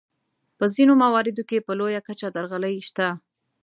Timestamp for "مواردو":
1.03-1.43